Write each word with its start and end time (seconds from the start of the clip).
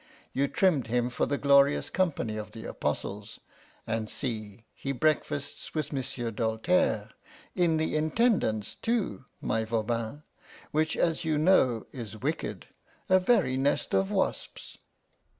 You 0.33 0.47
trimmed 0.47 0.87
him 0.87 1.11
for 1.11 1.27
the 1.27 1.37
glorious 1.37 1.91
company 1.91 2.35
of 2.35 2.53
the 2.53 2.65
apostles, 2.65 3.39
and 3.85 4.09
see, 4.09 4.65
he 4.73 4.93
breakfasts 4.93 5.75
with 5.75 5.93
Monsieur 5.93 6.31
Doltaire 6.31 7.11
in 7.53 7.77
the 7.77 7.95
Intendance, 7.95 8.73
too, 8.73 9.25
my 9.41 9.63
Voban, 9.63 10.23
which, 10.71 10.97
as 10.97 11.23
you 11.23 11.37
know, 11.37 11.85
is 11.91 12.17
wicked 12.17 12.65
a 13.09 13.19
very 13.19 13.57
nest 13.57 13.93
of 13.93 14.09
wasps!" 14.09 14.79